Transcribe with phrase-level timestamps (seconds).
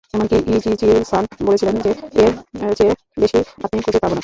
[0.13, 1.91] এমনকি ইজিচি-সান বলেছিলেন যে
[2.21, 2.31] এর
[2.77, 4.19] চেয়ে বেশি আমরা খুঁজে পাবো না।